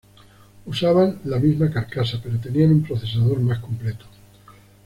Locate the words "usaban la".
0.65-1.37